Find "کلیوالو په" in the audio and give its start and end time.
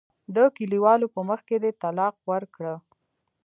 0.57-1.21